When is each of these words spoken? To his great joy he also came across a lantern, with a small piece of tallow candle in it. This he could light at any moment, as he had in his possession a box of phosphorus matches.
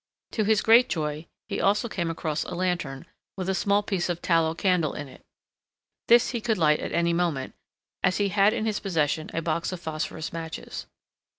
To 0.31 0.43
his 0.45 0.63
great 0.63 0.89
joy 0.89 1.27
he 1.47 1.61
also 1.61 1.87
came 1.87 2.09
across 2.09 2.43
a 2.43 2.55
lantern, 2.55 3.05
with 3.37 3.47
a 3.47 3.53
small 3.53 3.83
piece 3.83 4.09
of 4.09 4.19
tallow 4.19 4.55
candle 4.55 4.95
in 4.95 5.07
it. 5.07 5.21
This 6.07 6.31
he 6.31 6.41
could 6.41 6.57
light 6.57 6.79
at 6.79 6.91
any 6.91 7.13
moment, 7.13 7.53
as 8.01 8.17
he 8.17 8.29
had 8.29 8.51
in 8.51 8.65
his 8.65 8.79
possession 8.79 9.29
a 9.31 9.43
box 9.43 9.71
of 9.71 9.79
phosphorus 9.79 10.33
matches. 10.33 10.87